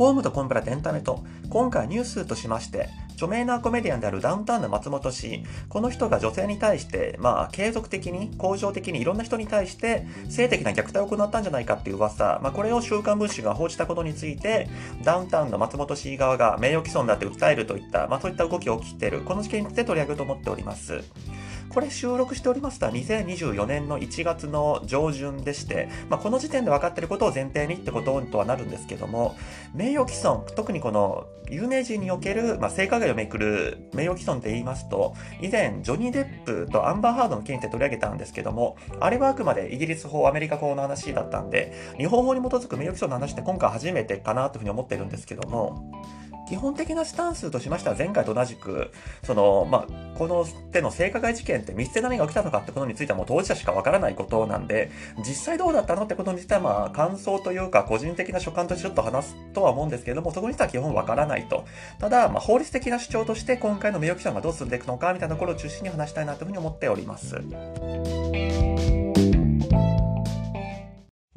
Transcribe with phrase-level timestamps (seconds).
[0.00, 14.70] ホームとコンプラとエンタメと、今回ニュースとしまして、著名なコメディアンであるダウンタウンの松本氏、この人が女性に対して、まあ、継続的に、恒常的にいろんな人に対して、性的な虐待を行ったんじゃないかっていう噂、まあ、これを週刊文春が報じたことについて、
[15.04, 21.04] ダウンタウンの松本氏側が名誉毀損だって訴えるといった、まあ、そういった動きが起きている、この事件について取り上げると思っております。
[21.70, 29.36] これ収録しておりますとは2024年の1月の上旬でして、まあ、この時点で分かっていることを前提にってこととはなるんですけども、
[29.72, 45.92] 名誉毀損、特にこの有名人における、まあ、性加害をめくる名誉毀損って言いますと、以前、ジョニー・デップとアンバー・ハードの件って取り上げたんですけども、あれはあくまでイギリス法、アメリカ法の話だったんで、日本法に基づく名誉毀損の話って今回初めてかなというふうに思ってるんですけども、
[46.50, 48.90] 基本的なスタンスとしましては前回と同じく、
[49.22, 61.64] その、まあ、この手の性加害事件って密室で何が起きたのかってことについてはもう当事者しかわからないことなんで、実際どうだったのってことについてはまあ、感想というか個人的な所感としてちょっと話すとは思うんですけれども、そこについては基本わからないと。
[62.00, 67.36] ただ、まあ、法律的な主張として今回の名誉毀損がどう進んでいくのかみたいなところを中心に話したいなというふうに思っております。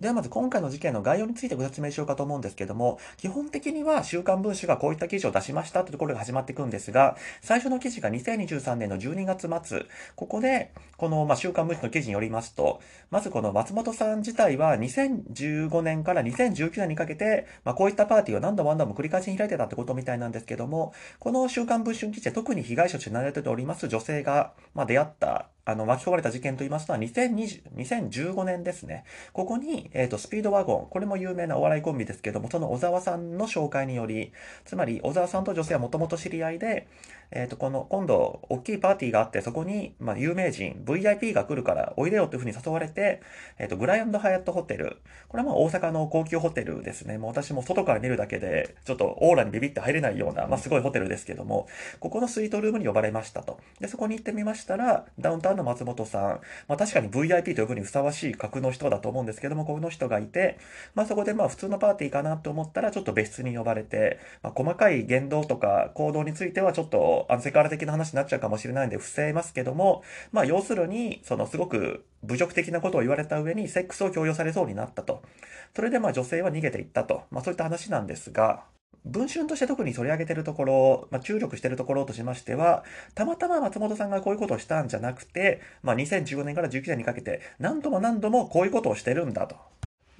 [0.03, 9.85] ではまず今回の事件の概要についてご説明しようかと思うんですけども、基本的には週刊文春がこういった記事を出しましたというところが始まっていくんですが、最初の記事が2023年の12月末、
[10.17, 12.81] ここで、この、ま週刊文春の記事によりますと、
[13.11, 29.05] まずこの松本さん自体は2015年から2019年にかけて、ま、こういったパーティーを何度も何度も繰り返しに開いてたってことみたいなんですけども、この週刊文春記事で特に被害者として慣れております女性が、ま、出会ったあの、巻き込まれた事件と言いますのは2020、2015年ですね。
[29.31, 34.33] ここに、えっ、ー、と、スピードワゴン、これも有名なお笑いコンビですけども、その小沢さんの紹介により、
[34.65, 36.87] つまり小沢さんと女性はもともと知り合いで、
[37.35, 43.21] えっ、ー、と、この、今度、大きいパーティーがあって、そこに、まあ、有名人、VIP が来るからおいでよというふうに誘われて、
[43.57, 44.97] えっ、ー、と、グライアンドハイアットホテル。
[45.29, 47.17] これはまあ、大阪の高級ホテルですね。
[47.17, 51.67] もう私も外から見るだけで、ちょっとオーラにビビって入れないような、まあ、すごいホテルですけども、
[51.99, 53.59] ここのスイートルームに呼ばれましたと。
[53.79, 60.59] で、そこに行ってみましたら、ダウンタウンの松本さん、まあ、確かに VIP と呼ぶにふさわしい格の人だと思うんですけども、この人がいて、
[60.93, 75.21] まあ、そこでまあ、普通のパーティーかなと思ったら、ちょっと別室に呼ばれて、まあ、細かい言動とか行動については、ちょっと、あの、セクハラ的な話になっちゃうかもしれないんで伏せますけども、まあ要するに、そのすごく侮辱的なことを言われた上にセックスを強要されそうになったと。
[75.75, 77.23] それでまあ女性は逃げていったと。
[77.31, 78.63] まあそういった話なんですが、
[79.05, 82.83] 文春として特に取り上げてるところ、まあ、注力してるところとしましては、
[83.15, 89.57] たまたま松本さんがこういうことをしたんじゃなくて、まあ、2015年から19年にかけて、何度も何度もこういうことをしてるんだと。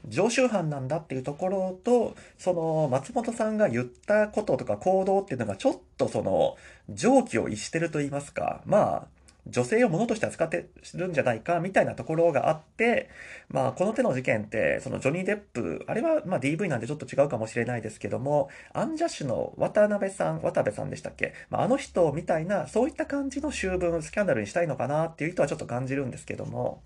[0.08, 6.56] 常習犯なんだっていうところと、その松本さんが言ったこととか行動っていうのがちょっとその
[6.90, 9.08] 常軌を逸してると言いますか、まあ、
[9.48, 13.10] 女性を物として扱ってるんじゃないかみたいなところがあって、
[13.50, 26.82] まあこの手の事件って、そのジョニー・デップ、あれはまあ DV なんでちょっと違うかもしれないですけども、アンジャッシュの渡辺さん、渡辺さんでしたっけ、まあ、あの人みたいな、そういった感じの修文、スキャンダルにしたいのかなっていう人はちょっと感じるんですけども、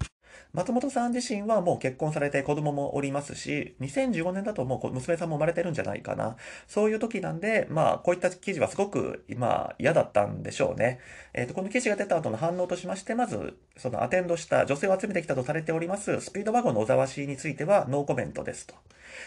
[0.53, 6.37] 松本さん自身はもう結婚されて子供もおりますし、2015年だともう娘さんも生まれてるんじゃないかな。
[6.67, 10.99] そういう時なんで、まあ、こういった記事はすごく、まあ、嫌だったんでしょうね。
[11.33, 18.75] えっ、ー、と、この記事が出た後の反応としまして、まず、そのアテンドした女性を集めてきたとされております、スピードワゴンの小沢氏についてはノーコメントですと。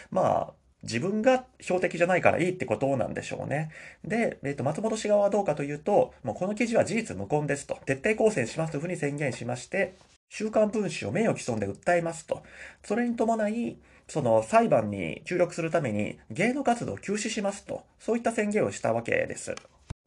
[0.09, 3.69] まあ、自分が標的じゃないからいいってことなんでしょうね。
[4.03, 9.95] で、えっ、ー、と、松本氏側はどうかというと、もうこの記事は事実無根ですと、徹底抗戦しますというふうに宣言しまして、
[10.33, 12.41] 週刊文春を名誉毀損で訴えますと。
[12.85, 13.77] それに伴い、
[14.07, 17.83] その裁判に注力するために芸能活動を休止しますと。
[17.99, 19.53] そういった宣言をしたわけです。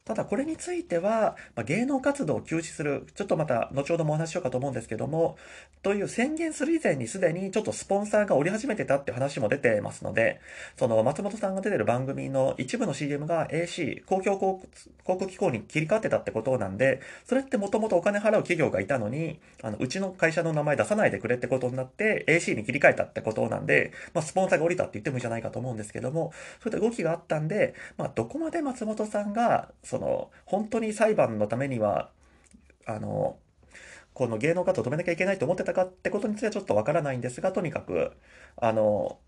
[0.05, 5.35] ただこれについては、ま、芸能活動を休止する、ちょっとまた後ほどもお話ししようかと思うんですけども、
[5.81, 10.39] という宣言する以前にすでにちょっとスポンサーが降り始めてたって話も出てますので、
[10.77, 14.67] その松本さんが出てる番組の一部の CM が AC、公共広
[15.03, 26.31] 告機構に切り替わってたってことなんで、それってもともとお金払う企業がいたのに、あの、うちの会社の名前出さないでくれってことになって AC に切り替えたってことなんで、まあ、スポンサーが降りたって言ってもいいんじゃないかと思うんですけども、
[26.61, 32.09] そういった動きがあったんで、まあ、どこまで松本さんが、そその、本当に裁判のためには、
[32.85, 33.37] あの、
[34.13, 38.11] この芸能活動を止めなきゃいけないと思ってたかってことについてはちょっとわからないんですが、とにかく、
[38.57, 39.19] あの、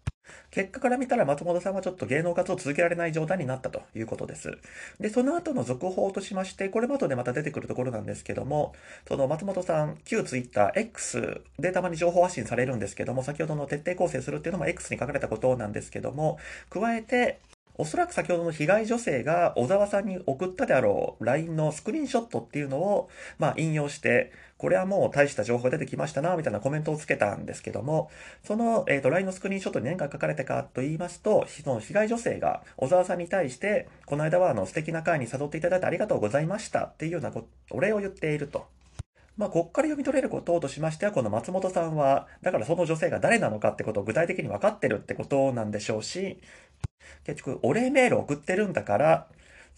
[0.52, 4.58] 結果から見たら松本さんはちょっと芸能活動を続けられない状態になったということです。
[5.00, 8.74] で、その後の続報としまして、これも後でまた出てくるところなんですけども、
[9.08, 16.38] その松本さん、旧 Twitter X でたまに情報発信されるんですけども、先ほどの徹底構成するっていうのも X に書かれたことなんですけども、
[16.70, 17.40] 加えて、
[17.78, 28.10] おそらく先ほどの被害女性が小沢さんに送ったであろう LINE のスクリーンショットっていうのを、まあ、引用して、これはもう大した情報出てきましたな、みたいなコメントをつけたんですけども、
[28.44, 37.32] その、えっ、ー、と、LINE のスクリーンショットに何が書かれたかと言いますと、その被害女性が小沢さんに対して、この間はあの素敵な会に誘っていただいてありがとうございましたっていうような
[37.70, 38.66] お礼を言っていると。
[39.38, 46.40] まあ、ここから読み取れることとしましては、この松本さんは、だからその女性が誰なのかってことを具体的に分かってるってことなんでしょうし、
[47.26, 49.28] 結局、お礼メールを送ってるんだから、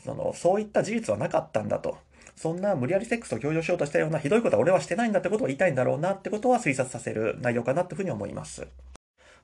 [0.03, 1.97] その、そういった事実はなかったんだと。
[2.35, 8.65] そんな無理やりセックスを強要しようとしたようなひどいことは俺はしてないんだってことを言いたいんだろうなってことは推察させる内容かなっていうふうに思います。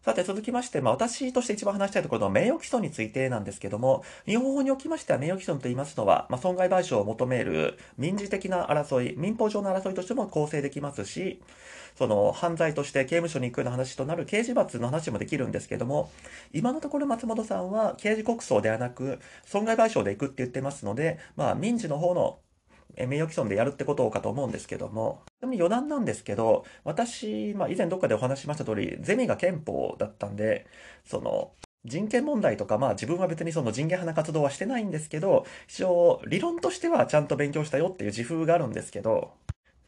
[0.06, 11.42] さて続きまして、まあ、私として一番話したいところの名誉毀損についてなんですけども、日本法におきましては名誉毀損と言いますのは、まあ、損害賠償を求める民事的な争い、民法上の争いとしても構成できますし、
[11.96, 16.12] その犯罪として刑務所に行くような話となる刑事罰の話もできるんですけども、
[16.54, 22.40] 今のところ松本さんは刑事告訴ではなく、損害賠償で行くって言ってますので、まあ民事の方の
[22.98, 30.66] 名誉毀損でやるってことかと思うんですけども、でも余談なんですけど、私、まあ以前どっかでお話ししました通り、ゼミが憲法だったんで、
[31.06, 31.52] その、
[31.86, 39.34] 人権問題とか、まあ自分は別にその人権派な活動はしてないんですけど、一応理論としてはちゃんと勉強したよっていう自負があるんですけど、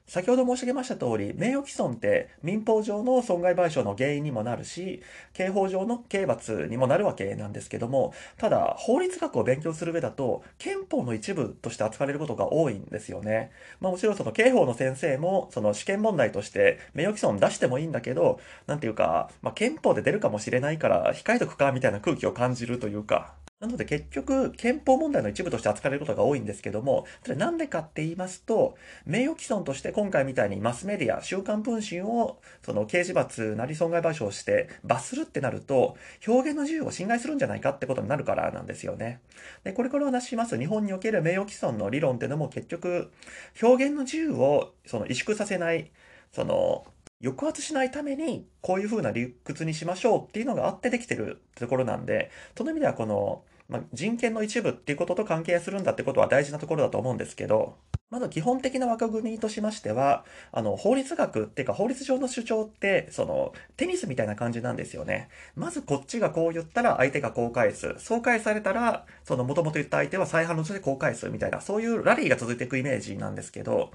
[0.08, 5.02] 先ほど申し上げました通り、名誉毀損って民法上の損害賠償の原因にもなるし、
[5.34, 13.52] 刑法上の刑罰にもなるわけなんですけども、ただ、法律学を勉強する上だと、憲法の一部として扱われることが多いんですよね。
[13.82, 39.22] まあもちろんその刑法の先生も、その試験問題として名誉毀損出してもいいんだけど、なんていうか、まあ憲法で出るかもしれないから控えとくかみたいな空気を感じるというか、なので結局、憲法問題の一部として扱われることが多いんですけども、それなんでかって言いますと、名誉毀損として今回みたいにマスメディア、週刊文春を、その刑事罰なり損害賠償して罰するってなると、表現の自由を侵害するんじゃないかってことになるからなんですよね。
[39.64, 43.12] で、これからお話しします日本における名誉毀損の理論っていうのも結局、
[43.60, 45.92] 表現の自由をその萎縮させない、
[46.32, 46.86] その、
[47.24, 57.76] 抑圧しないために、こういう風な理屈にしましょうっていうのがあってできてるところなんで、その意味ではこの、まあ、人権の一部っていうことと関係するんだってことは大事なところだと思うんですけど、
[58.10, 60.24] まず基本的な枠組みとしましては、
[60.54, 65.28] あの、法律学っていうか法律上の主張って、その、テニスみたいな感じなんですよね。
[65.56, 67.96] まずこっちがこう言ったら相手がこう返す。
[67.98, 73.92] そう返されたら、その元々言った相手は再反論してこう返すみたいな、そういうラリーが続いていくイメージなんですけど、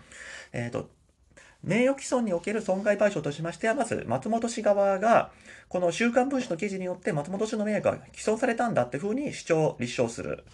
[0.53, 0.91] えっ、ー、と、
[1.63, 5.31] 名誉毀損における損害賠償としましては、まず松本氏側が、
[5.69, 10.45] この週刊文春の記事によって松本氏の名誉が毀損されたんだっていうふうに主張、立証する。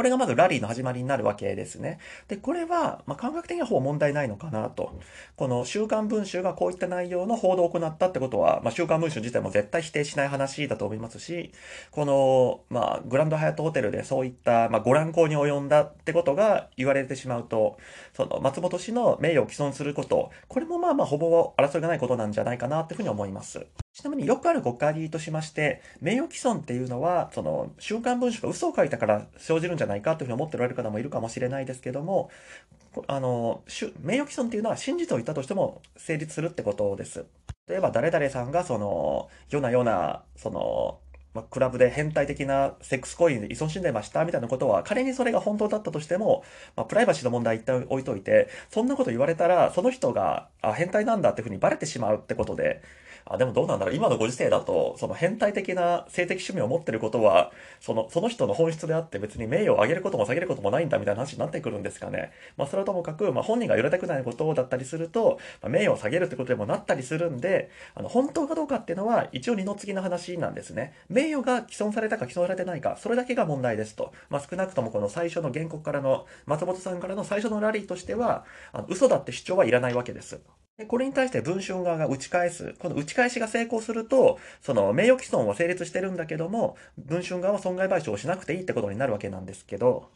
[0.00, 1.98] これがまずラリーの始まりになるわけですね。
[2.26, 4.98] で、これは、ま、感覚的にはほぼ問題ないのかなと。
[5.36, 11.52] この週刊文春がこういった内容の報道を行ったってことは、まあ、週刊文春自体も絶対否定しない話だと思いますし、
[11.90, 17.76] この、まあ、グランドハヤットホテルでそういった、まあ、ご乱行に及んだってことが言われてしまうと、
[18.14, 23.66] その、松本氏の名誉を毀損すること、これもまあまあほぼ争いがないことなんじゃないかなっていうふうに思います。
[24.00, 32.30] ちなみによくある誤解としまして、名誉毀損っていうのは、その、週刊文春が嘘を書いたから生じるんじゃないかというふうに思っておられる方もいるかもしれないですけども、
[33.06, 33.62] あの、
[34.02, 37.26] 名誉毀損っていうのは真実を言ったとしても成立するってことです。
[37.68, 40.98] 例えば誰々さんがその、よなよな、その、
[41.34, 46.42] ま、クラブで変態的なセックス行為に依存しんでましたみたいなことは、仮にそれが本当だったとしても、
[46.74, 52.82] まあ、プライバシーの問題一旦置いといて、そんなこと言われたら、その人が、あ、変態なんだっていうふうにバレてしまうってことで、
[53.30, 53.94] あ、でもどうなんだろう。
[53.94, 62.32] 今のご時世だと、その変態的な性的趣味を持ってることは、その、その人の本質であって別に名誉を上げることも下げることもないんだみたいな話になってくるんですかね。
[62.56, 70.94] まあ、それはともかく、まあ、本人が揺れたくないことだったりすると、まあ、名誉を下げるってことでもなったりするんで、あの、本当かどうかっていうのは、一応二の次の話なんですね。
[71.08, 74.12] 名誉が既存されたか既存されてないか、それだけが問題ですと。
[74.28, 80.40] まあ、少なくともこの最初の原告からの、松本さんからの最初のラリーとしては、あの嘘だって主張はいらないわけです。
[80.80, 82.74] でこれに対して文春側が打ち返す。
[82.78, 90.08] この打ち返しが成功すると、その名誉毀損は成立してるんだけども、文春側は損害賠償をしなくていいってことになるわけなんですけど、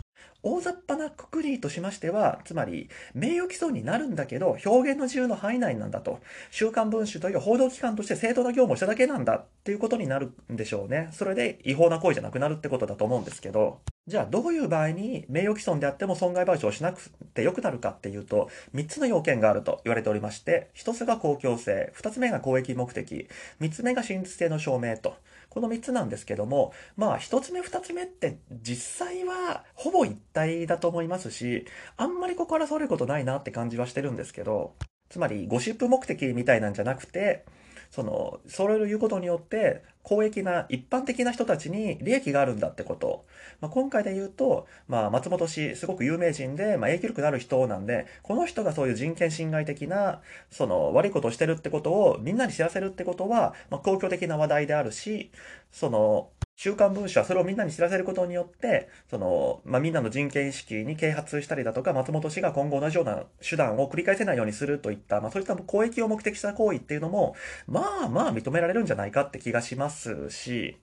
[0.42, 6.20] 大雑把なくくりとしましては、つまり、名誉毀損になるんだけど、表現の自由の範囲内なんだと。
[6.50, 11.10] 週刊文春という報道機関として正当な業務をしただけなんだっていうことになるんでしょうね。
[11.12, 23.28] それで違法な行為じゃなくなるってことだと思うんですけど、じゃあどういう場合に名誉毀損であっても損害賠償しなくてよくなるかっていうと、3つの要件があると言われておりまして、1つが公共性、2つ目が公益目的、
[23.60, 25.16] 3つ目が真実性の証明と。
[25.48, 31.64] この3つなんですけども、まあ1つ目2つ目って実際はほぼ一体だと思いますし、
[31.96, 34.74] あんまりここ争われることないなって感じはしてるんですけど、
[35.08, 37.46] つまりゴシップ目的みたいなんじゃなくて、
[37.94, 43.24] その、それを言うことによって、公益な一般的な人たちに利益があるんだってこと。
[43.60, 55.30] まあ、今回で言うと、まあ、松本氏、すごく有名人で、まあ、影響力のある人なんで、この人がそういう人権侵害的な、その、悪いことをしてるってことをみんなに知らせるってことは、まあ、公共的な話題であるし、
[55.70, 67.34] その、週刊文春はそれをみんなに知らせることによって、その、まあ、みんなの人権意識に啓発したりだとか、松本氏が今後同じような手段を繰り返せないようにするといった、まあ、そういった公益を目的した行為っていうのも、
[67.66, 70.76] まあまあ認められるんじゃないかって気がしますし、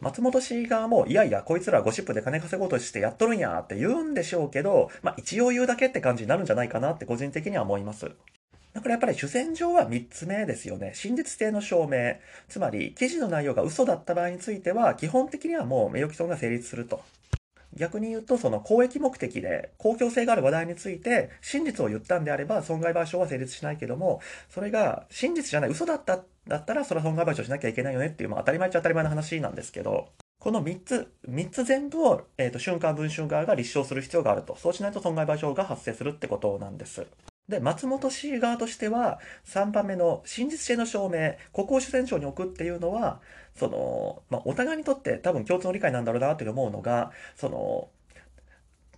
[0.00, 8.10] 松本氏側も、いやいや、こいつらゴシップで金稼ごうとしてやっとるんやって言うんでしょうけど、まあ一応言うだけって感じになるんじゃないかなって個人的には思います。
[8.76, 10.92] だからやっぱり主戦場は3つ目ですよね。
[10.94, 12.16] 真実性の証明。
[12.46, 17.00] つまり、記事の内容が嘘だった場合については、基本的にはもう名誉毀損が成立すると。
[17.72, 34.54] 逆に言うと、その公益目的で公共性がある話題について真実を言ったんであれば損害賠償は成立しないけども、それが真実じゃない嘘だっただったらそれは損害賠償しなきゃいけないよねっていう、まあ当たり前っちゃ当たり前の話なんですけど、この3つ、3つ全部を、えっ、ー、と、瞬間文春側が立証する必要があると。
[34.56, 37.06] そうしないと損害賠償が発生するってことなんです。
[37.48, 43.20] で、松本市側としては、3番目の真実性の証明、ここを主戦場に置くっていうのは、
[43.54, 47.88] その、まあ、お互いにとって多分共通の理解なんだろうなって思うのが、その、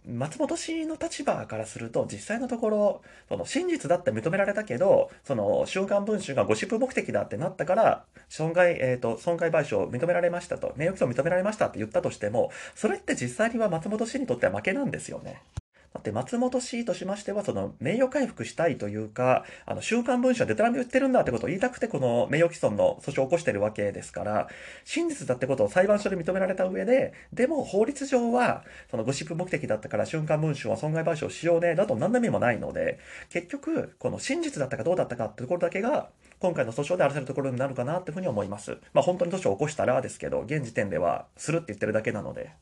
[0.07, 15.43] 松本氏の立場からすると、実際のところ、その真実だって認められたけど、その週刊文春がゴシップ目的だってなったから、損害、えっ、ー、と、損害賠償を認められましたと、名誉毀損認められましたって言ったとしても、それって実際には松本氏にとっては負けなんですよね。
[15.99, 24.49] だって松本氏としましては、その名誉回復したいというか、あの、週刊文春はデタラメ言ってるんだってことを言いたくて、この名誉毀損の訴訟を起こしてるわけですから、
[24.85, 28.63] 真実だってことを裁判所で認められた上で、でも法律上は、
[28.93, 33.01] そのゴシップ目的だったから週刊文春は損害賠償しようね、だと何の意味もないので、
[33.31, 38.79] 結局、この真実だったかどうだったかってところだけが、今回の訴訟で荒らせるところになるかなっていうふうに思います。
[38.93, 42.53] まあ本当に訴訟を起こしたらですけど、現時点ではするって言ってるだけなので。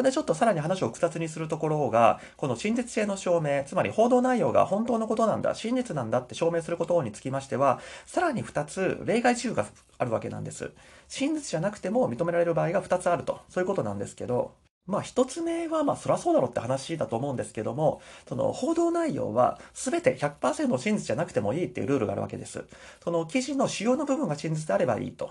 [0.00, 9.66] こでちょっとさらに話を複雑にするところが、この真実性の証明、つまり報道内容が本当のことなんだ、真実なんだって証明することにつきましては、さらに2つ例外事由が
[9.98, 10.72] あるわけなんです。
[11.08, 14.52] 真実じゃなくても認められる場合が2つあると、そういうことなんですけど、
[14.86, 22.64] まあ一つ目はまあそらそうだろうって話だと思うんですけども、その報道内容は全て100%真実じゃなくてもいいっていうルールがあるわけです。
[23.04, 25.30] その記事の主要の部分が真実であればいいと。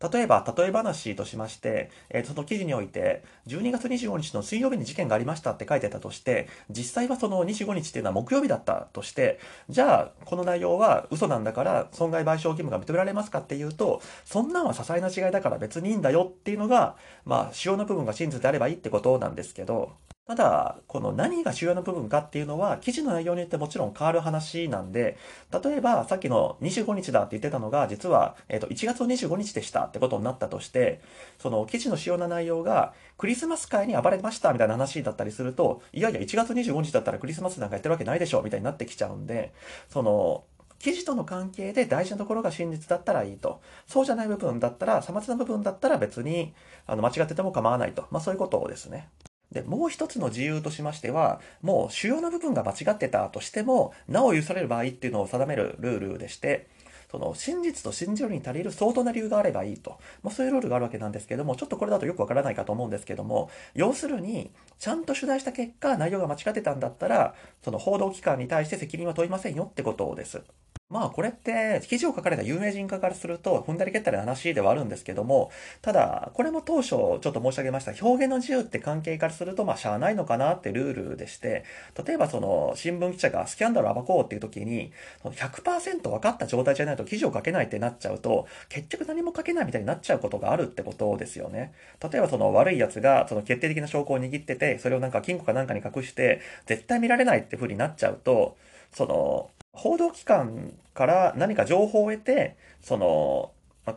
[0.00, 19.92] 例えば、例え話としまして、えー、その記事において、12月25日の水曜日に事件がありましたって書いてたとして、実際はその25日っていうのは木曜日だったとして、じゃあ、この内容は嘘なんだから、損害賠償義務が認められますかっていうと、そんなんは些細な違いだから別にいいんだよっていうのが、まあ、主要な部分が真実であればいいってことなんですけど、
[20.28, 25.16] ただ、この何が主要な部分かっていうのは、記事の内容によってもちろん変わる話なんで、
[25.64, 31.00] 例えばさっきの25日だって言ってたのが、実は、えっ、と、1月25日でしたってことになったとして、
[31.38, 39.54] その記事の主要な内容が、クリスマス会に暴れましたみたいな話だったりすると、いやいや、1月25日だったらクリスマスなんかやってるわけないでしょみたいになってきちゃうんで、
[39.88, 40.44] その、
[40.78, 43.62] 記事との関係で大事なところが真実だったらいいと。
[43.86, 46.52] そうじゃない部分だったら、さまつな部分だったら別に、
[46.86, 48.06] あの、間違ってても構わないと。
[48.10, 49.08] まあそういうことですね。
[49.52, 56.68] で、もう一つの自由としましては、もう主要な部分が間違ってたとしても、なお許される場合っていうのを定めるルールでして、
[57.10, 59.98] その真実と信じるに足りる相当な理由があればいいと。
[60.22, 70.42] まあ、そういうルールがあるわけなんですけども、ちょっとこれだとよくわからないかと思うんですけども、要するに、ちゃんと取材した結果、内容が間違ってたんだったら、その報道機関に対して責任は問いませんよってことです。
[70.90, 75.50] まあこれって記事を書かれた有名人家からすると踏んだり蹴ったりの話ではあるんですけども、
[75.82, 81.64] ただこれも当初ちょっと申し上げました表現の自由って関係からするとまあしゃあないのかなってルールでして、
[82.06, 84.90] 例えばその新聞記者がスキャンダル暴こうっていう時に
[85.24, 91.74] 100%分かった状態じゃないと記事を書けないってなっちゃうと結局何も書けないみたいになっちゃうことがあるってことですよね。
[92.02, 98.56] 例えばその悪い奴がその決定的な証拠を握ってて、それをなんか金庫かなんかに隠して絶対見られないって風になっちゃうと、
[98.90, 103.52] その報道機関から何か情報を得て、その、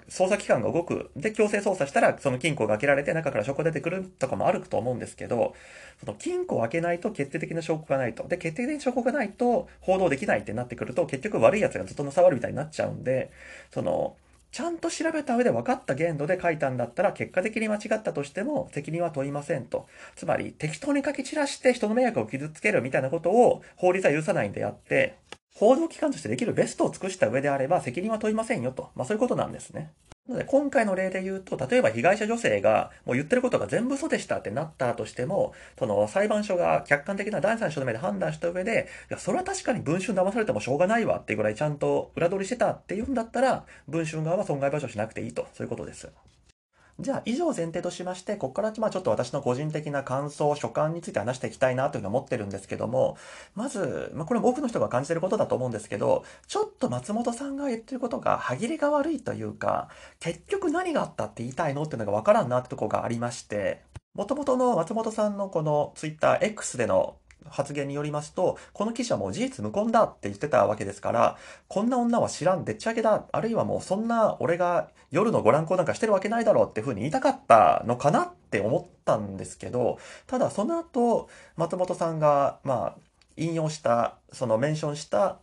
[0.10, 1.12] 捜査機関が動く。
[1.16, 5.54] で、強制捜査したら、その金庫が開けられて、中から証拠が出てくるとかもあると思うんですけど、
[6.00, 8.28] その金庫を開けないと決定的な証拠がないと。
[8.28, 13.32] で、決定的な証拠がないと報道できないってなってくると、結局悪い奴がずっとのさわるみたいになっちゃうんで、
[13.72, 14.16] その、
[14.52, 19.88] ちゃんと調べた上で分かった限度で書いたんだったら、結果的に間違ったとしても責任は問いませんと。
[20.16, 25.16] つまり、適当に書き散らして人の迷惑を傷つけるみたいなことを法律は許さないんであって、
[25.56, 28.90] 報道機関としてできるベストを尽くした上であれば責任は問いませんよと。
[28.96, 29.92] まあそういうことなんですね。
[30.28, 46.10] なので、今回の例で言うと、例えば被害者女性が、もう言ってることが全部嘘でしたってなったとしても、その裁判所が客観的な第三者の目で判断した上で、いや、それは確かに文春騙されてもしょうがないわっていうぐらいちゃんと裏取りしてたっていうんだったら、文春側は損害賠償しなくていいと、そういうことです。
[47.02, 53.18] じゃあ、以上前提としまして、ここからまあちょっと私の個人的な感想、所感について話していきたいなというふうに思ってるんですけども、
[53.56, 59.90] まず、まあこれも多くの人が感じてることだと思うんですけど、ちょっと松本さんが言ってることが歯切れが悪いというか、
[60.20, 63.82] 結局何があったって言いたいのっていうのがわからんなってとこがありまして、
[64.14, 67.16] もともとの松本さんのこのツイッター X での
[67.50, 83.02] 発言によりますと、この記事はも事実無根だって言ってたわけですから、こんな女は知らん、でっち上げだ、あるいはもうそんな俺が夜のご覧行なんかしてるわけないだろうっていうふうに言いたかったのかなって思ったんですけど、ただその後、松本さんが、まあ、
[83.38, 85.40] 引用した、そのメンションした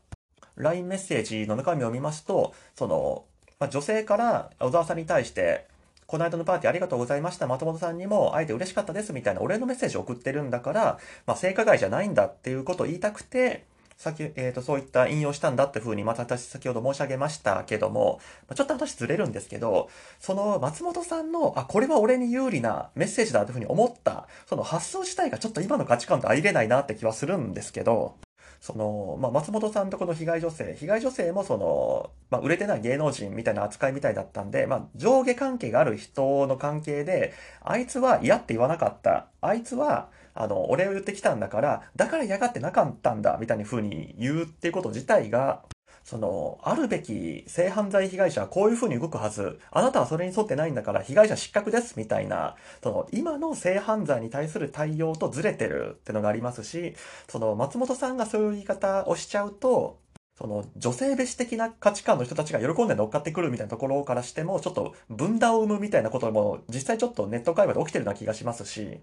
[0.57, 3.25] LINE メッセージの中身を見ますと、その、
[3.61, 5.68] まあ、女性から小沢さんに対して、
[6.09, 7.47] この間のパーティーありがとうございました。
[7.47, 13.67] 松本さんにも会えて嬉しかったですみたいなお礼のメッセージを送ってるんだから、まあ、性加害じゃないんだっていうことを言いたくて、
[13.99, 18.21] 先、えっ、ー、と、そういった引用したんだっていうふうに、また私先ほど申し上げましたけども、
[18.55, 28.15] ちょっと話ずれるんですけど、その松本さんの、あ、これは俺に有利なメッセージだというふうに思った、その発想自体がちょっと今の価値観と相入れないなって気はするんですけど、
[28.61, 39.29] その、まあ、松本さんとこの被害女性、被害女性もその、まあ、売れてない芸能人みたいな扱いみたいだったんで、まあ、上下関係がある人の関係で、あいつは嫌って言わなかった。
[39.41, 45.65] あいつは、あの、お礼を言ってきたんだから、だから嫌がってなかったんだ、みたいな風に言うっていうこと自体が、
[46.09, 49.61] その、あるべき性犯罪被害者はこういう風に動くはず。
[49.71, 56.95] あなたはそれに沿ってないんだから被害者失格です、みたいな、その、今の性犯罪に対する対応とずれてるってのがありますし、
[57.29, 59.99] その、松本さんがそういう言い方をしちゃうと、
[60.39, 68.99] その女性別的な価値観の人たちが喜んで乗っかってくるみたいなところからしても、ちょっと分断を生むみたいなことも実際ちょっとネット界隈で起きてるような気がしますし、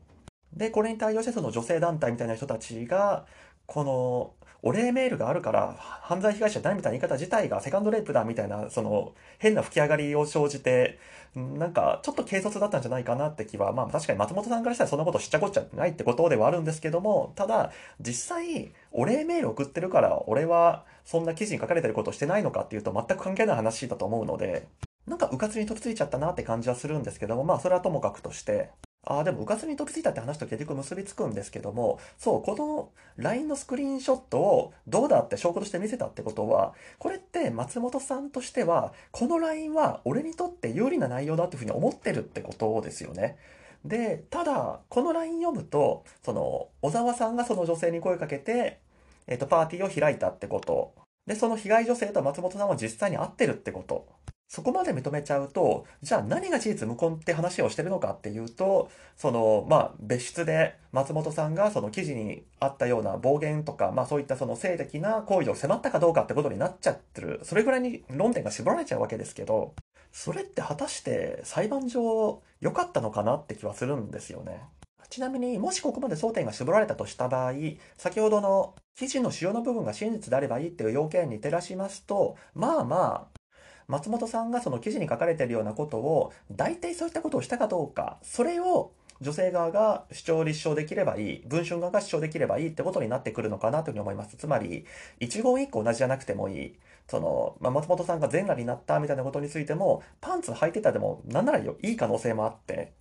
[0.53, 3.27] で、これに対応してその女性団体みたいな人たちが、
[3.67, 10.97] このお礼メールがあるから犯罪被害者だみたいな言い方自体がセカンドレイプだみたいな、その変な吹き上がりを生じて、
[11.35, 24.67] なんかちょっと軽率だったんじゃないかなって気は、まあ確かに松本さんからしたらそんなこと知っちゃこっちゃないってことではあるんですけども、ただ実際お礼メール送ってるから俺はそんな記事に書かれてることしてないのかっていうと全く関係ない話だと思うので、
[25.05, 28.71] なんか迂闊に飛びついちゃったなって感じはするんですけども、まあそれはともかくとして、
[29.05, 43.37] ああ、でも、うかつに飛びついたって話と結局結びつくんですけども、そう、この LINE のスクリーンショットをどうだって証拠として見せたってことは、これって松本さんとしては、この LINE は俺にとって有利な内容だっていうふうに思ってるってことですよね。
[43.85, 48.79] で、ただ、この LINE 読むと、その、小沢さんがその女性に声かけて、
[49.27, 50.95] えっ、と、パーティーを開いたってこと。
[51.27, 54.07] で、その被害女性と松本さんは実際に会ってるってこと。
[54.47, 67.39] そこまで認めちゃうと、じゃあ何が事実無根って話をしてるのかっていうと、その、まあ、別室で松本さんがその記事にあったような暴言とか、まあそういったその性的な行為を迫ったかどうかってことになっちゃってる。
[67.43, 69.73] それぐらいに論点が絞られちゃうわけですけど、
[70.11, 74.61] それって果たして裁判上良かったのかなって気はするんですよね。
[75.09, 77.53] ちなみにもしここまで争点が絞られたとした場合、
[77.97, 83.39] 先ほどの記事の主要の部分が真実であればいいっていう要件に照らしますと、まあまあ、
[83.87, 94.35] 松本さんがその記事に書かれているようなことを、大体そういったことをしたかどうか、それを女性側が主張立証できればいい、文春側が主張できればいいってことになってくるのかなというふうに思います。
[94.35, 94.85] つまり、
[95.19, 96.75] 一言一句同じじゃなくてもいい。
[97.07, 102.93] その、まあ、松本さんが全裸になったみたいなことについても、パンツ履いてたでも、なんならいい可能性もあって、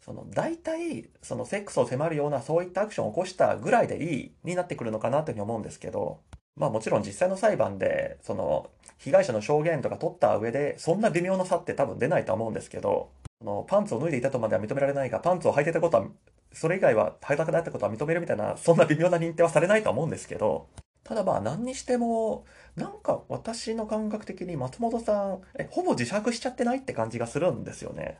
[0.00, 6.20] その、大体、そのセックスを迫るようなそういったアクションを起こしたぐらいでいいになってくるのかなというふうに思うんですけど、
[6.54, 13.10] まあもちろん実際の裁判で、その、被害者の証言とか取った上で、そんな微妙な差って多分出ないと思うんですけど、
[13.44, 16.06] のパンツを脱いでいたとまでは認められないが、パンツを履いてたことは、
[16.52, 20.68] それ以外は裸だったことは認めるみたいな、そんな微妙な認定はされないと思うんですけど、
[21.04, 28.18] ただまあ何にしても、なんか私の感覚的に松本さん、え、ほぼ自白しちゃってないって感じがするんですよね。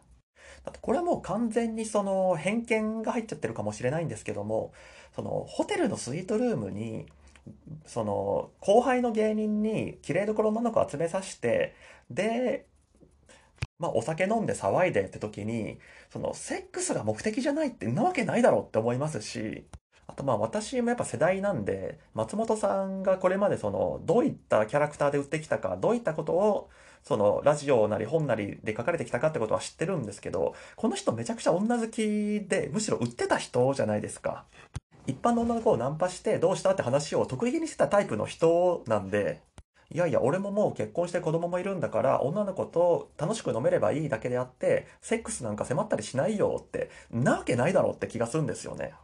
[0.65, 4.73] だってこれはもう完全にその偏見が入っちゃってるかもしれないんですけども、
[5.15, 7.07] そのホテルのスイートルームに、
[7.87, 11.75] その後輩の芸人に綺麗どころの女の子集めさせて
[12.11, 12.67] で
[13.79, 15.79] まあお酒飲んで騒いでって時に
[16.11, 19.67] そのセックスが目的じゃないってんなわけないだろうって思いますし
[20.09, 26.71] あとまあ私もやっぱ世代なんで松本さんがこれまでそのどういったキャラクターで売ってきたかどういったことを
[27.03, 34.45] そのラジオなり本なりで書かれてきたかってことは知ってるんですけどこの人めちゃくちゃ女好きでむしろ売ってた人じゃないですか。
[35.07, 39.41] 一般の女の子をナンパしてどうしたって話を得意げにしてたタイプの人なんで、
[39.93, 48.95] いやいや、俺ももう結婚して子供もいるんだから、女の子と楽しく飲めればいいだけであって、セックスなんか迫ったりしないよって、なわけないだろうって気がするんですよね。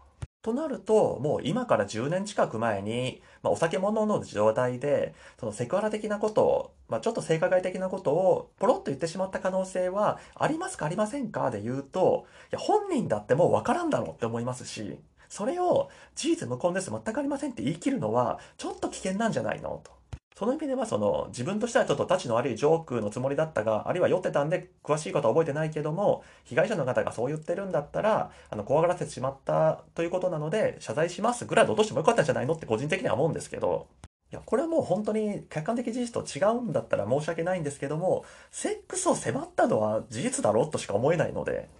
[0.42, 14.98] となると、もう今から10年近く前に、まあ、お酒物の状態で、そのセクハラ的なことを、まあ、ちょっと性加害的なことをポロッと言ってしまった可能性はありますかありませんかで言うと、いや、本人だってもうわからんだろうって思いますし、
[15.32, 19.80] それを事実無根です、全くありませんって言い切るのは、ちょっと危険なんじゃないの？
[19.82, 19.90] と。
[20.36, 33.86] その意味では、その、自分としてはちょっと立ちの悪いジョークのつもりだったが、あるいは酔ってたんで詳しいことは覚えてないけども、被害者の方がそう言ってるんだったら、あの、怖がらせてしまったということなので、謝罪しますぐらいで落としてもよかったんじゃないのって個人的には思うんですけど、
[34.30, 41.70] いや、これはもう本当に客観的事実と違うんだったら申し訳ないんですけども、セックスを迫ったのは事実だろうとしか思えないので、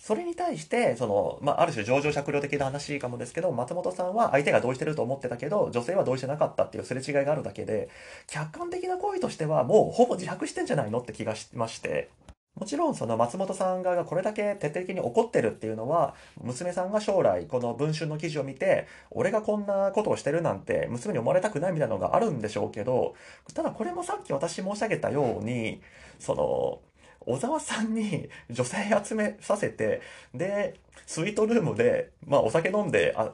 [0.00, 7.90] それに対して、その、まあ、ある種情状酌量的な話かもですけど、松本さんは相手が同意してると思ってたけど、女性は同意してなかったっていうすれ違いがあるだけで、
[8.26, 12.08] 客観的な行為としてはもうほぼ自白してんじゃないのって気がしまして、
[12.54, 23.14] もちろんその松本さん側がこれだけ徹底的に怒ってるっていうのは、娘さんが将来この文春の記事を見て、俺がこんなことをしてるなんて娘に思われたくないみたいなのがあるんでしょうけど、
[23.52, 25.82] ただこれもさっき私申し上げたように、
[26.18, 26.89] その、
[27.20, 30.00] 小沢さんに 女性集めさせて、
[30.34, 30.74] で、
[31.06, 33.32] スイートルームで、まあお酒飲んで、あ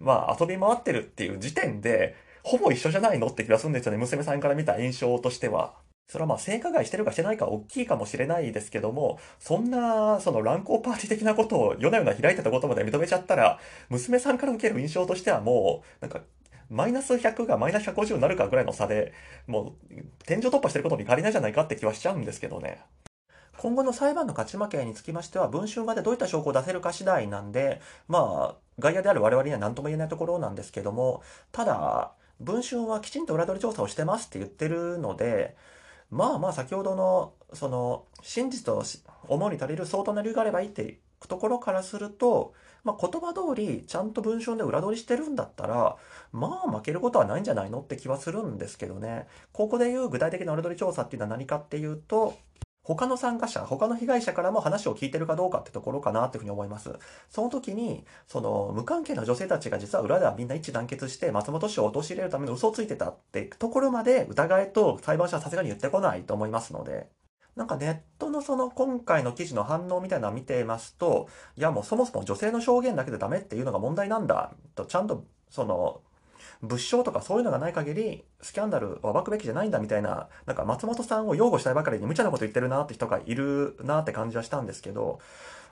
[0.00, 3.98] まあ遊び回ってるっていう時点で、ほぼ一緒じゃないのって気がするんですよね。
[3.98, 5.74] 娘さんから見た印象としては。
[6.08, 16.20] それはまあ性加害してるかしてないか大きいかもしれないですけども、そんな、その乱交パーティー的なことを夜な夜な開いてたことまで認めちゃったら、娘さんから受ける印象としてはもう、なんか、
[16.68, 19.12] マイナス100がマイナス150になるかぐらいの差で、
[19.46, 19.94] もう、
[20.26, 22.82] 天井突破してることに変わりないじゃないかって気はしちゃうんですけどね。
[23.58, 35.56] 今後の裁判の勝ち負けにつきましては、文春側でどういった証拠を出せるか次第なんで、まあ、外野である我々には何とも言えないところなんですけども、ただ、文春はきちんと裏取り調査をしてますって言ってるので、
[36.10, 38.82] まあまあ先ほどの、その、真実と
[39.28, 45.96] 思うに足りる相当な理由があればいいってところからすると、まあ、言葉通りちゃんと文章で裏取りしてるんだったら、
[46.32, 49.26] まあ負けることはないんじゃないのって気はするんですけどね。
[49.52, 52.36] ここで言う具体的な裏取り調査っていうのは何かっていうと、
[52.84, 56.98] 他の参加者、他の被害者からも話を聞いてるかどうかってところかなっていうふうに思います。
[57.30, 67.08] その時に、その無関係な女性たちが実は裏ではみんな一致団結して松本氏を陥れるための嘘をついてたってところまで疑いと裁判所はさすがに言ってこないと思いますので。
[67.54, 76.00] なんかネットのその今回の記事の反応みたいなのを見ていますと、いやもうそもそも女性の証言だけでダメっていうのが問題なんだと、ちゃんとその
[76.62, 85.20] 物証とかそういうのがない限り、スキャンダルを暴くべきじゃないんだみたいな、なんか松本さんを擁護したいばかりに無茶なこと言ってるなって人がいるなって感じはしたんですけど、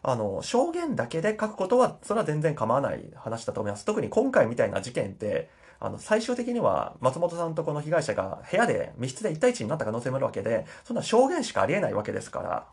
[0.03, 3.85] あの、証言だけで書くことは、それは全然構わない話だと思います。
[3.85, 12.67] 特に今回みたいな事件って、あの、最終的には松本さんとこの被害者が部屋で密室で1対1になった可能性もあるわけで、そんな証言しかありえないわけですから、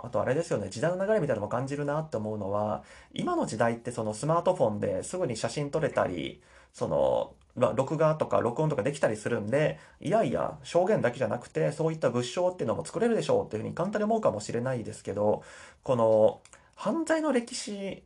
[0.00, 6.40] あとあれですよね、時代の流れみたいなのも感じるなって思うのは、今の時代ってそのスマートフォンですぐに写真撮れたり、
[6.78, 15.42] その、まあ、録画とか録音とかできたりするんで、いやいや、証言だけじゃなくて、そういった物証っていうのも作れるでしょうっていうふうに簡単に思うかもしれないですけど、
[15.82, 16.40] この、
[16.76, 18.04] 犯罪の歴史、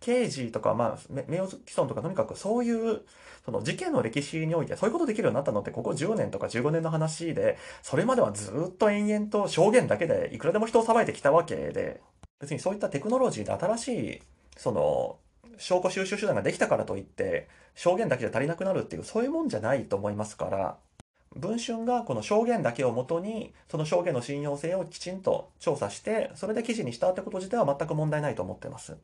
[0.00, 3.00] 刑事とか、まあ、名誉毀損とか、とにかくそういう、
[3.44, 12.00] その事件の歴史においてそういうことできるようになったのってここ10年とか15年の話で、それまではずっと延々と証言だけでいくらでも人を裁いてきたわけで、
[12.38, 14.22] 別にそういったテクノロジーで新しい、
[14.56, 15.16] その、
[15.58, 20.78] 証拠収集手段ができたからといって、証言だけじゃ足りなくなるっていう、そういうもんじゃないと思いますから、
[21.36, 28.96] 文春がこの証言だけをもとに、その証言の信用性をきちんと調査して、それで記事にしたってこと自体は全く問題ないと思ってます。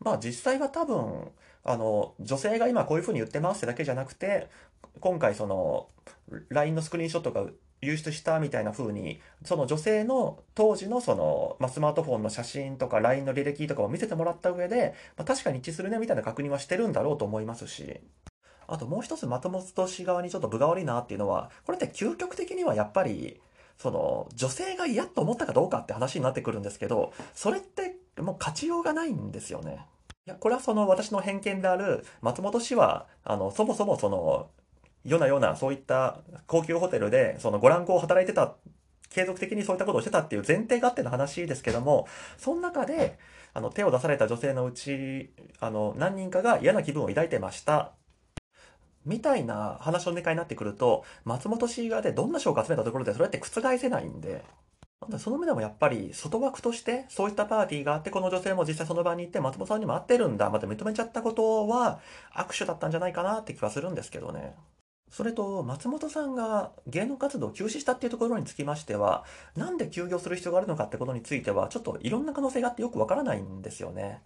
[0.00, 1.30] まあ実際は多分、
[1.62, 4.48] あの、女性が今こういうふうに言ってますってだけじゃなくて、
[5.00, 5.88] 今回その、
[6.48, 7.44] LINE のスクリーンショットが
[7.82, 18.00] 流出したみたいな風に、その女性の当時のその、まあ、スマートフォンの写真とか LINE の履歴とかを見せてもらった上で、まあ、確かに一致するねみたいな確認はしてるんだろうと思いますし、
[18.66, 23.40] あともう一つ松本氏側にちょっと分が悪いなっていうのは、これって究極的にはやっぱり、
[23.78, 29.86] その、女性が嫌と思ったかどうかって話になってくるんですけど、それってもう勝ちようがないんですよね。
[30.26, 34.50] いや、これはその私の偏見である松本氏は、あの、そもそもその、
[35.04, 38.54] ようなような、そういった高級ホテルで、そのご覧光を働いてた、
[39.10, 42.06] 継続的にそういったことをしてたっていう前提があっての話ですけども、
[42.38, 43.18] その中で、
[43.54, 47.92] あの、手を出された女性のうち、あの、何人かが嫌な気分を抱いてました。
[49.06, 54.44] みたいな話のネタになってくると、松本氏側でどんな賞を集めたところでそれって覆せないんで、
[55.18, 62.00] その意味でもやっぱり外枠としてそういったパーティーがあってこの女性も実際その場に行って松本さんにも会ってるんだまた認めちゃったことは
[62.34, 64.54] 握手だったんじゃないかなって気はするんですけどね。
[65.10, 69.24] それと、松本さんが芸能活動を休止したっていうところにつきましては、
[69.56, 74.22] なんで休業する必要があるのかってことについては、ちょっといろんな可能性があってよくわからないんですよね。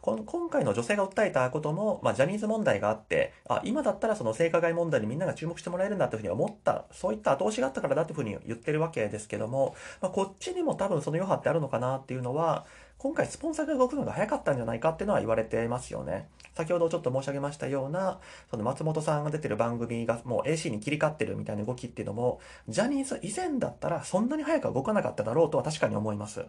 [0.00, 12.64] この今回の女性が訴えたことも、まあ、ジャニーズ問題があって、あ、今だったらその性加害問題にみんなが注目してもらえるんだというふうに思った、そういった後押しがあったからだというふうに言ってるわけですけども、まあ、こっちにも多分その余波ってあるのかなっていうのは、
[12.98, 16.28] 今回スポンサーが動くのが早かったんじゃないかっていうのは言われてますよね。
[16.54, 26.44] 先ほどちょっと申し上げましたような、その松本さんが出てる番組がもう AC に切り替わってるみたいな動きっていうのも、ジャニーズ以前だったらそんなに早く動かなかっただろうとは確かに思います。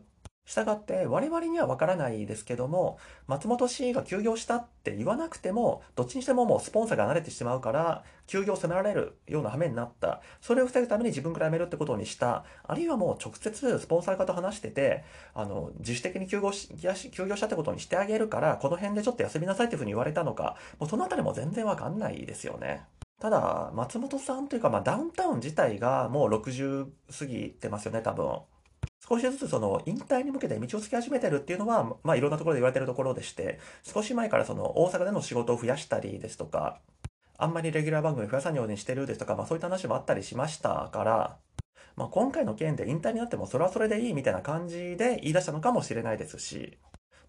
[0.46, 15.04] したがって我々にはわからないですけども松本氏が休業したって言わなくてもどっちにしてももうスポンサーが慣れてしまうから休業を迫られるような羽目になったそれを防ぐために自分から辞めるってことにしたあるいはもう直接スポンサー方と話してて
[15.34, 16.70] あの自主的に休業し
[17.12, 22.84] 休業したってことにしてあげるからこの辺でちょっと休みなさいっていうふうに言われたのかもうそのあたりも全然わかんないですよね。
[23.20, 28.40] ただ、松本さんというか、まあ、ダウンタウン自体がもう60過ぎてますよね、多分。
[29.10, 36.80] 少しずつその引退に向けて道をつき始めてるっていうのは、まあいろんなところで言われてるところでして、少し前からその大阪での仕事を増やしたりですとか、
[37.38, 41.38] あんまりレギュラー番組増やさないようにしてるですとか、まあそういった話もあったりしましたから、
[41.98, 46.78] まあ今回の件で引退になってもそれはそれでいいみたいな感じで言い出したのかもしれないですし、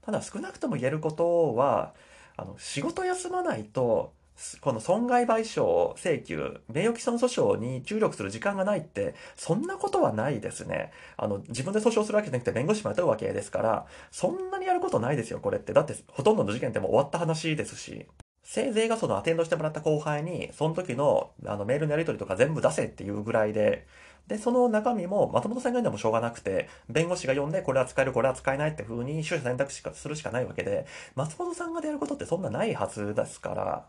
[0.02, 1.94] ただ少なくとも言えることは、
[2.37, 4.12] あの、仕事休まないと
[4.61, 10.90] この損害賠償請求、名誉毀損訴訟に注力する時間がないって、そんなことはないですね。
[11.16, 15.73] あの、自分で訴訟するわけじゃなくて弁護士も雇うわけですから、そんなにやることないですよ、これって。
[15.73, 18.07] だって、ほとんどの事件ってもう終わった話ですし。
[18.42, 23.87] せいぜいがそのアテンドしてもらった後輩に、その時のあのメールのやり取りとか全部出せっていうぐらいで、
[24.29, 33.87] で、その中身も松本さんが言うのもしょうがなくて、弁護士が読んでこれは使える、これは使えないって風に取捨選択肢するしかないわけで、松本さんがやることってそんなないはずですから、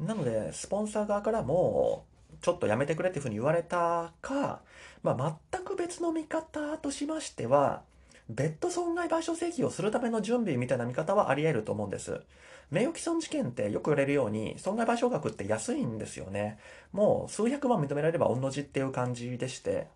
[0.00, 2.04] なので、スポンサー側からも、
[2.42, 4.60] ちょっとやめてくれっていうふうに言われたか、
[5.02, 7.82] まあ、全く別の見方としましては、
[8.28, 12.20] 別途損害賠償請求をするための準備みたいな見方はあり得ると思うんです。
[12.70, 16.58] 名誉毀損事件ってよく言われるように、損害賠償額って安いんですよね。
[16.92, 19.86] もう数百万認められれば御の字っていう感じでして。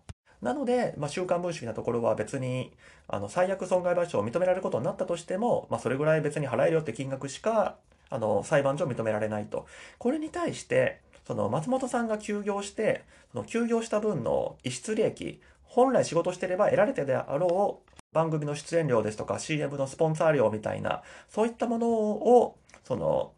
[0.41, 2.71] なので、まあ、週刊文春なところは別に、
[3.07, 7.75] あの、最悪損害賠償を認められることになったとしても、まあ、それぐらい別に払えるよって金額しか
[8.11, 9.65] あの、裁判所認められないと。
[9.97, 23.31] これに対して、その松本さんが休業して、その休業した分の逸失利益、本来仕事してれば得られてであろう番組の出演料ですとか CM のスポンサー料みたいな、そういったものを、その、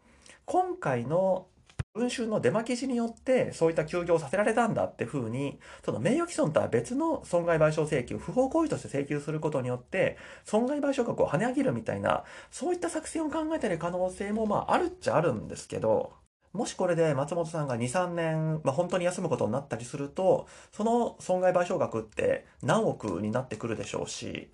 [0.44, 1.46] 今回の
[1.94, 16.12] 文春の出巻き記事によってそういった休業をさせられたんだって風に、その名誉毀損とは別の損害賠償請求、不法行為として請求することによって、損害賠償額を跳ね上げるみたいな、そういった作戦を考えてる可能性もまああるっちゃあるんですけど、
[16.52, 24.50] もしこれで松本さんが2、3年、まあ、本当に休むことになったりすると、その損害賠償額って何億になってくるでしょうし、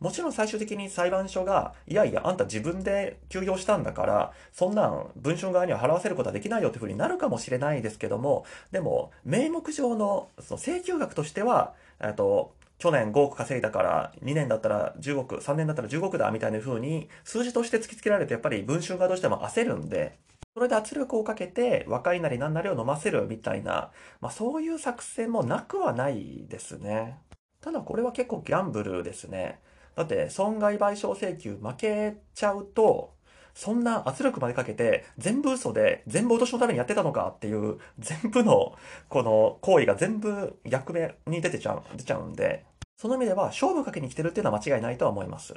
[0.00, 20.16] もちろん最終的に裁判所が、いやいや、あんた自分で休業したんだから、そんなん文春側には払わせることはできないよってふうになるかもしれないですけども、でも、名目上のその請求額としては、えっと、去年5億稼いだから2年だったら10億、3年だったら10億だみたいな風に数字として突きつけられるとやっぱり文春側としても焦るんで、
[20.54, 27.18] それで圧力をかけて若いなり何なりを飲ませるみたいな、まあそういう作戦もなくはないですね。
[27.60, 29.60] ただこれは結構ギャンブルですね。
[29.98, 33.16] だって損害賠償請求負けちゃうと、
[33.52, 38.76] そんな圧力までかけて、全部嘘で、全部落としのためにやってたのかっていう、全部の、
[39.08, 42.64] この行為が全部逆目に出てちゃう、出ちゃうんで、
[42.96, 45.54] その意味では勝負かけに来てるっていうのは間違いないとは思います。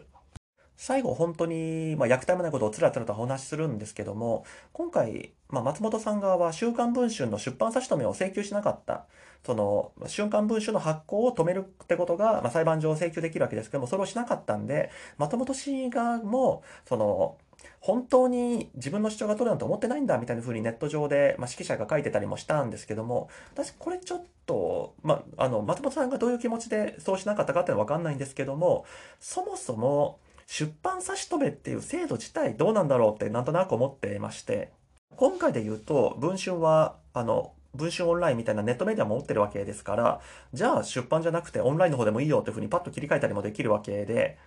[0.76, 9.06] 最後本当に、まあ、役立もないことをつらつらとお話しするんですけども、今回、まあ、松本さん側は週刊文春の出版差し止めを請求しなかった。
[9.46, 17.38] その、週刊文春の発行を止めるってことが、まあ、裁判上請求できるわけですけども、それをしなかったんで、松本氏側も、その、
[17.80, 28.86] 本当に自分の主張が取るなんて思ってないんだみたいな風にネット上で、まあ、指揮者が書いてたりもしたんですけども、私これちょっと、まあ、あの、松本さんがどういう気持ちでそうしなかったかっていうのはわかんないんですけども、
[29.20, 34.72] そもそも、出版差し止めっていう制度自体どうなんだろうってなんとなく思ってまして、
[35.16, 40.22] 今回で言うと、文春は、あの、文春オンラインみたいなネットメディアも持ってるわけですから、
[40.54, 44.38] じゃあ出版じゃなくてオンラインの方でもいいよっていうふうにパッと切り替えたりもできるわけで、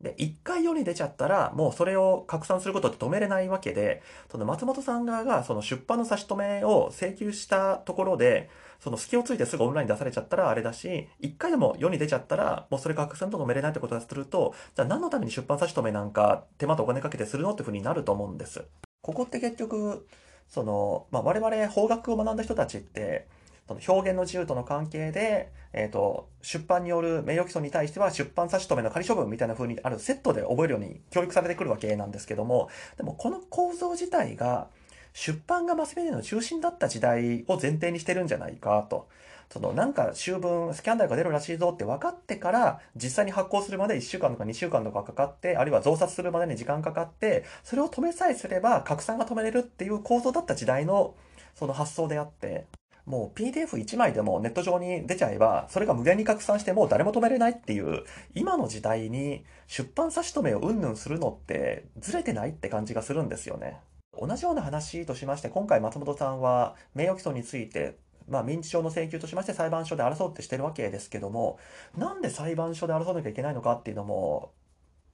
[0.00, 18.62] で、一回世に出ちゃったら、もうそれを拡散することって止めれないわけで、その松本さん側がその出版の差し止めを請求したところで、その隙をついてすぐオンライン出されちゃったらあれだし、一回でも世に出ちゃったら、もうそれ拡散と止めれないってことだとすると、じゃあ何のために出版差し止めなんか手間とお金かけてするのってふうになると思うんです。
[19.02, 20.06] ここって結局、
[20.48, 23.26] その、まあ、我々法学を学んだ人たちって、
[23.66, 34.68] その表現の自由との関係で、えっ、ー、と、出版による名誉毀損に対しては出版差し止めの仮処分みたいな風にあるセットで覚えるように教育されてくるわけなんですけども、でもこの構造自体が
[35.12, 39.08] 出版がマスメディアの中心だった時代を前提にしてるんじゃないかと。
[39.50, 51.14] そのなんか週分スキャンダルが出るらしいぞって分かってから実際に発行するまで1週間とか2週間とかかかってあるいは増刷するまでに時間かかってそれを止めさえすれば拡散が止めれるっていう構造だった時代の
[51.54, 52.66] その発想であって
[53.08, 63.78] もう PDF1 枚でもネット上に出ちゃえば、それが無限に拡散してもう誰も止めれないっていう、今の時代に出版差し止めをうんぬんするのってずれてないって感じがするんですよね。
[64.12, 67.96] 同じような話としまして、今回松本さんは名誉毀損について
[68.28, 71.58] まあ、民事上の請求としまして裁判所で争うってしてるわけですけども、
[71.96, 74.52] なんで裁判所で争わなきゃいけないのかっていうのも、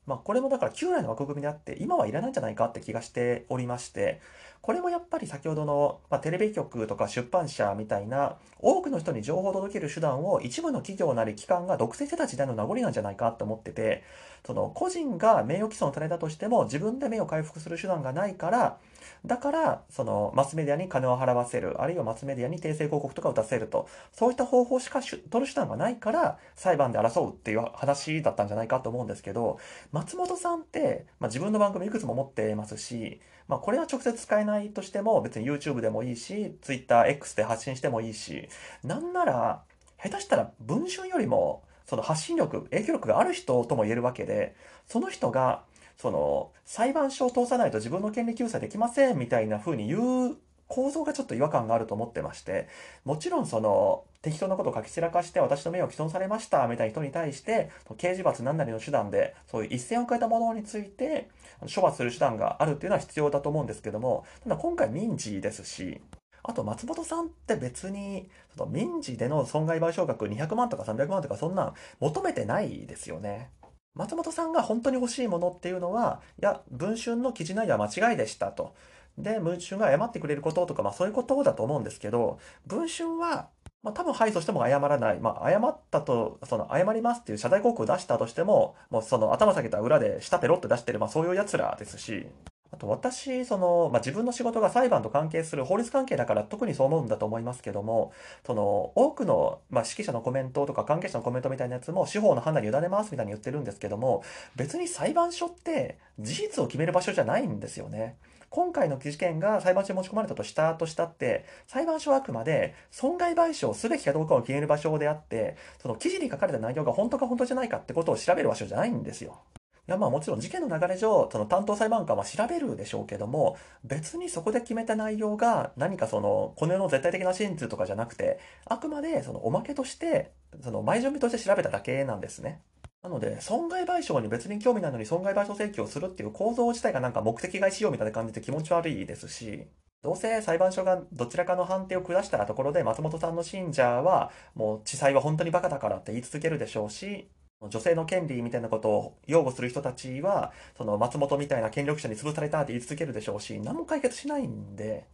[0.07, 4.21] まあ、これもだから旧来の枠組みであって、今はいらないんじゃないかって気がしておりまして、
[4.61, 14.03] これもやっぱり先ほどの、まあ、テレビ局とか出版社みたいな、多くの人に情報を届ける手段を一部の企業なり機関が独占してた時代の名残なんじゃないかと思ってて、
[14.47, 18.79] その個人が名誉毀損されたとしても自分で名誉回復する手段がないから、
[19.25, 29.59] だから、そのマスメディアに金を払わせる、あるいはマスメディアに訂正広告とかを出せると、そういった方法しか取る手段がないから裁判で争うっていう話だったんじゃないかと思うんですけど、
[29.93, 38.49] 松本さんって、まあ、自分の番組いくつも持ってますし、まあ、これは直接使えないとしても別に YouTube でもいいし、TwitterX で発信してもいいし、
[38.83, 39.63] なんなら、
[40.03, 44.55] 下手したら文春よりもその発信力、影響力がある人とも言えるわけで、
[44.87, 45.63] その人が、
[45.97, 50.37] その、裁判所を通さないと自分の権利救済できませんみたいな風に言う
[50.69, 52.69] 構造がちょっと違和感があると思ってまして、
[53.05, 61.29] もちろんその、適当なことを書き散らかして私の名誉を毀損されましたみたいな人に対して、刑事罰何なりの手段で、そういう一線を越えたものについて、
[61.73, 66.01] 処罰する手段があるっていうのは必要だと思うんですけども、ただ今回民事ですし、
[66.43, 73.51] あと松本さんって別に、その民事での損害賠償額200万とか300万とかそんなん求めてないですよね。
[73.95, 78.75] 松本さんが本当に欲しいものっていうのは、いや、文春の記事内容は間違いでしたと。
[79.17, 83.49] で、文春が謝ってくれることとか、まあそういうことだと思うんですけど、文春は、
[83.83, 85.21] まあ多分敗訴しても謝らない。
[85.21, 92.27] まあ謝ったと、その謝りますっていう謝罪広告を出したとしても、もうその頭下げた裏で下ペロって出してる、まあそういう奴らですし、
[92.75, 98.13] あと私、その、まあ、自分の仕事が裁判と関係する法律関係だから特にそう思うんだと思いますけども、
[98.45, 104.25] その、多くの、まあ、指揮者のコメントとか関係者のコメントみたいなやつも司法の判断に委ねますみたいに言ってるんですけども、
[104.57, 108.17] 別に裁判所って事実を決める場所じゃないんですよね。
[108.51, 119.39] 今回の事件が裁判所に持ち込まれたとしたとしたって、裁判所はあくまで損害賠償すべきかどうかを決める場所であって、その記事に書かれた内容が本当か本当じゃないかってことを調べる場所じゃないんですよ。
[119.87, 132.63] いやまあもちろん事件の流れ上、その担当裁判官は調べるでしょうけども、別にそこで決めた内容が何かその、この世の絶対的な真実とかじゃなくて、あくまでそのおまけとして、その前準備として調べただけなんですね。
[133.03, 139.67] なので、損害賠償に別に興味ないのに損害賠償請求をするっていう構造自体がなんか目的外しようみたいな感じで気持ち悪いですし、
[140.03, 147.29] どうせ裁判所がどちらかの判定を下したところで松本さんの信者はもう地裁は本当にバカだからって言い続けるでしょうし、
[147.69, 155.07] 女性の権利みたいなことを擁護する人たちは、その松本みたいな権力者に潰されたって言い続けるでしょうし、何も解決しないんで、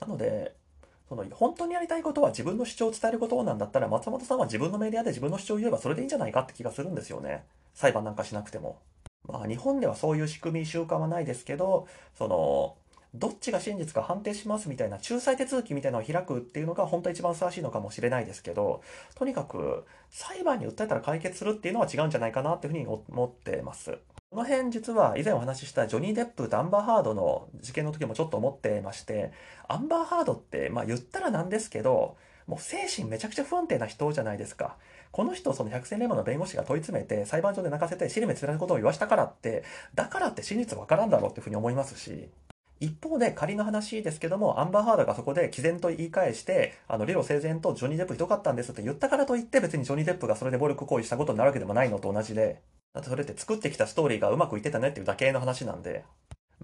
[0.00, 0.54] なので、
[1.08, 7.44] その本当にやりたいことは自分の主張を伝えることなんだったら、松本さんは自分のメディアで自分の主張を言えばそれでいいんじゃないかって気がするんですよね。
[7.74, 8.78] 裁判なんかしなくても。
[9.26, 12.76] まあ日本ではそういう仕組み、習慣はないですけど、その、
[13.14, 18.82] どっちが真実か判定しますみたいな仲裁手続きみたいなのを開くっていうのが本当は一番ふさわしいのかもしれないですけど、
[19.14, 23.98] とにかく裁判に訴えたら解決するっていうのは違うんじゃないかなっていうふうに思ってます。
[24.30, 29.32] この辺実は以前お話ししたジョニー・デップとアンバーハードの事件の時もちょっと思ってまして、
[29.68, 32.16] アンバーハードってまあ言ったらなんですけど、
[32.46, 34.76] もう精神めちゃくちゃ不安定な人じゃないですか。
[35.12, 42.28] この人をその百戦錬磨の弁護士が問い詰めて裁判所で泣かせて尻滅裂なことを言わしたからって、だからって真実わからんだろうっていうふうに思いますし、
[42.80, 52.62] 一方で仮の話ですけども、アンバーハードがそこで毅然と言い返して、あの、理路整然とジョニー・デップひどかったんですって言ったからといって、別にジョニー・デップがそれで暴力行為したことになるわけでもないのと同じで、
[52.94, 56.04] だってそれって作ってきたストーリーがうまくいってたねっていうだけの話なんで。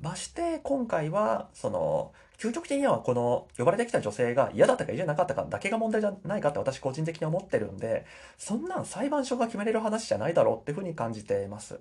[0.00, 8.04] まして、今回は、その、究極的にはこの呼ばれてきた女性が嫌だったか嫌じゃなかったかだけが問題じゃないかって私個人的に思ってるんで、
[8.36, 11.80] そんなん裁判所が決めれる話じゃないだろうっていうふうに感じてます。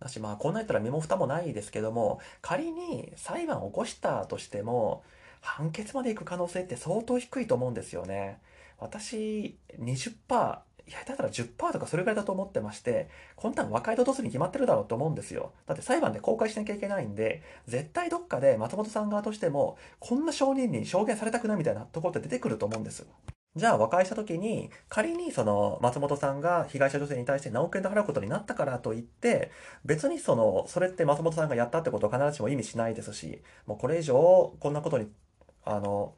[0.00, 5.02] だしまあこんなやったら身も蓋もないですけども仮に裁判を起こしたとしても
[5.44, 8.38] 判決まで行く可能性って相当低いと思うんですよね。
[8.78, 15.52] 私、20%、いや、だったら10%とかそれぐらいだと思ってまして、こんなん和解とドスに決まってるだろうと思うんですよ。
[15.66, 23.06] だって裁判で公開しなきゃいけないんで、絶対どっかで松本さん側としても、こんな証人に証言されたくないみたいなところって出てくると思うんです。
[23.56, 29.52] じゃあ和解した時に、仮にその松本さんが被害者女性に対して何億円で払うことになったからといって、
[29.84, 35.08] 別にその、それって松本さんがやったってことを必ずしも意味しないですし、もうこれ以上こんなことに、
[35.64, 36.14] あの、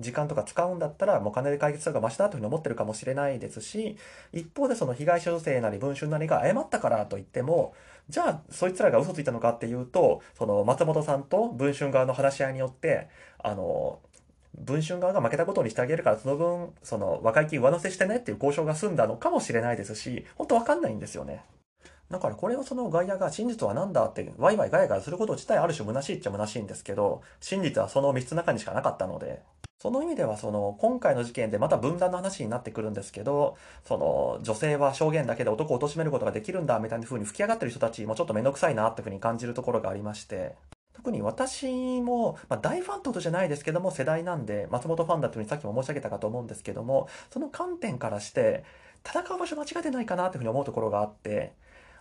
[0.00, 3.96] 時間とか使うんだったらもう金で解決するがマシだというふうに思ってるかもしれないですし、
[4.32, 7.74] 一方でその被害者女性なり文春なりが謝ったからといっても、
[8.08, 13.08] じゃあそいつらが嘘ついたのかっていうと、その松本さんと文春側の話し合いによって、
[13.38, 14.00] あの、
[14.58, 21.44] 文春側が負けたことにしてあげるから、その分、その和解金上乗せしてねっていう交渉が済んだのかもしれないですし、本当わかんないんですよね。
[22.10, 29.42] だからこれをその外野が真実は何だってワイワイガヤガヤすること自体ある種虚しいっちゃ虚しいんですけど、真実はその3つの中にしかなかったので、
[29.80, 40.54] その意味ではその今回の事件でまた分断の話になってくるんですけど、その女性は証言だけで男を貶めることができるんだみたいな風に吹き上がってる人たちもちょっとめんどくさいなっていう風に感じるところがありまして、
[40.94, 48.64] 特に私も、まあ、大ファンってことじゃないですけども世代なんで松本ファンだというふうにさっきも申し上げたかと思うんですけどもその観点からして
[49.06, 51.52] 戦う場所間違えてないかなというふうに思うところがあって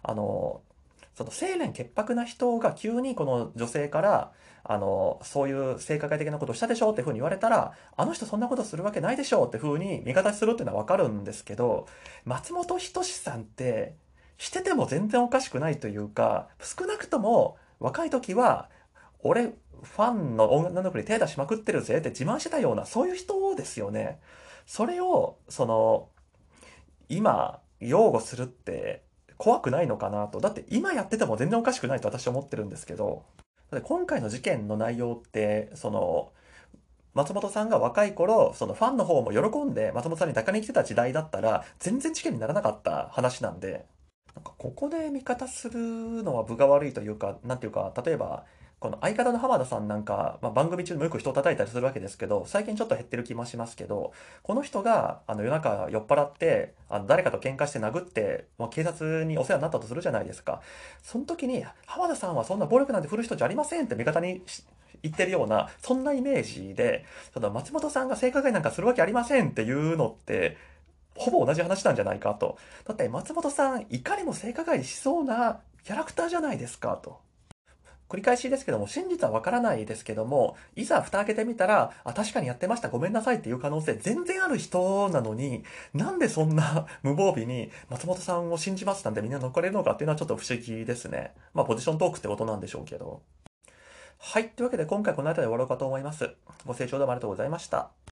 [0.03, 0.61] あの
[1.15, 4.31] その清廉潔白な人が急にこの女性から
[4.63, 11.87] あのそういう性加害的なことをしたでしょうっていうふうに言われたらあの人そんなことするわけないでしょうっていうふうに味方するっていうのはわかるんですけど
[12.25, 13.95] 松本人志さんって
[14.37, 18.69] してても全然おかしくないというか少なくとも若い時は
[19.23, 24.19] 俺、ファンの女の子に手出しまくってるぜって自慢してたような、そういう人ですよね。
[24.65, 26.09] それを、その、
[27.09, 29.03] 今、擁護するって
[29.37, 30.39] 怖くないのかなと。
[30.39, 33.23] だって今やってても全然おかしくないと私は思ってるんですけど、
[33.71, 36.31] だって今回の事件の内容って、その、
[37.13, 43.85] 松本さんが若い頃、そのファンの方も喜んで松本さんに抱かに来てた時代だったら、全然事件にならなかった話なんで、
[44.35, 45.79] なんかここで味方する
[46.23, 48.45] のは分が悪いというか、なんていうか、例えば、
[48.83, 54.11] この相方の浜田さんなんか、まあ、番組中もよく人を叩いたりするわけですけど、最近ちょっと減ってる気もしますけど、
[54.41, 60.61] この人があの夜中酔っ払って、あの誰かと喧嘩して殴って、もう警察にお世話になったとするじゃないですか。
[61.01, 64.41] その時に、浜田さんはそんな暴力なんて振る人じゃありませんって味方に
[65.01, 70.57] 言ってるような、そんなイメージで、その松本さんが性加害なんかするわけありませんっていうのって、
[71.15, 72.57] ほぼ同じ話なんじゃないかと。
[72.83, 77.23] だって松本さん、いかにも性加害しそうなキャラクターじゃないですかと。
[78.13, 85.63] 繰り返しですけども、真実はわからないですけども、いざ蓋開けてみたら、あ、確かにやってました、ごめんなさいっていう可能性全然ある人なのに、
[85.95, 91.33] なんでそんな 無防備に松本さんを信じますなんてみんな乗っかれるのかっていうのはちょっと不思議ですね。
[91.55, 93.23] まあ、ポジショントークってことなんでしょうけど。
[94.19, 94.49] はい。
[94.49, 96.35] というわけで今回この辺りで終わろうかと思います。
[96.67, 97.93] ご清聴どうもありがとうございました。